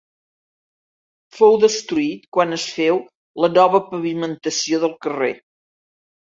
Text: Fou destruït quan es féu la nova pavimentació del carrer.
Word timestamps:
Fou 1.39 1.57
destruït 1.63 2.23
quan 2.37 2.55
es 2.57 2.65
féu 2.79 2.97
la 3.45 3.51
nova 3.59 3.83
pavimentació 3.91 4.81
del 4.87 4.97
carrer. 5.07 5.31